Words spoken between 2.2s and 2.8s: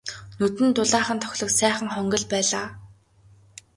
байлаа.